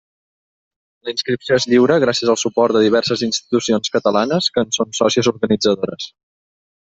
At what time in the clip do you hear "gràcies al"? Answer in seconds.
2.03-2.39